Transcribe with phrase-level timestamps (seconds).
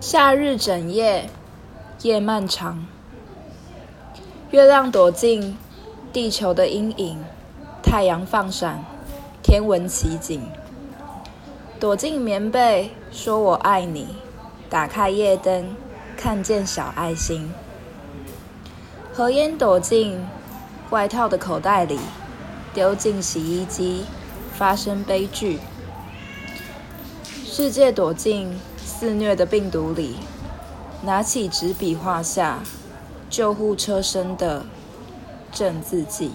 [0.00, 1.28] 夏日整夜，
[2.00, 2.86] 夜漫长，
[4.50, 5.58] 月亮躲进
[6.10, 7.22] 地球的阴影，
[7.82, 8.82] 太阳放闪，
[9.42, 10.40] 天文奇景。
[11.78, 14.16] 躲进棉被，说我爱你。
[14.70, 15.76] 打开夜灯，
[16.16, 17.52] 看见小爱心。
[19.12, 20.18] 何烟躲进
[20.88, 22.00] 外套的口袋里，
[22.72, 24.06] 丢进洗衣机，
[24.54, 25.58] 发生悲剧。
[27.44, 28.58] 世界躲进。
[29.00, 30.16] 肆虐的病毒里，
[31.02, 32.58] 拿起纸笔画下
[33.30, 34.66] 救护车身的
[35.50, 36.32] 正字迹。